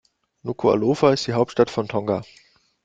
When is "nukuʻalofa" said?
0.49-1.13